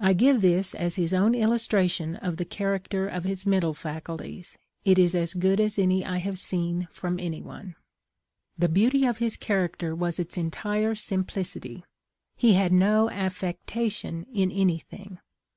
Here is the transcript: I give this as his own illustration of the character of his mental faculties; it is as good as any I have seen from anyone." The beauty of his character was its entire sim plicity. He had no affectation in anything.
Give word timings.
I 0.00 0.12
give 0.12 0.40
this 0.40 0.74
as 0.74 0.96
his 0.96 1.14
own 1.14 1.36
illustration 1.36 2.16
of 2.16 2.36
the 2.36 2.44
character 2.44 3.06
of 3.06 3.22
his 3.22 3.46
mental 3.46 3.74
faculties; 3.74 4.58
it 4.84 4.98
is 4.98 5.14
as 5.14 5.34
good 5.34 5.60
as 5.60 5.78
any 5.78 6.04
I 6.04 6.18
have 6.18 6.40
seen 6.40 6.88
from 6.90 7.20
anyone." 7.20 7.76
The 8.58 8.68
beauty 8.68 9.06
of 9.06 9.18
his 9.18 9.36
character 9.36 9.94
was 9.94 10.18
its 10.18 10.36
entire 10.36 10.96
sim 10.96 11.22
plicity. 11.22 11.84
He 12.34 12.54
had 12.54 12.72
no 12.72 13.08
affectation 13.10 14.26
in 14.34 14.50
anything. 14.50 15.20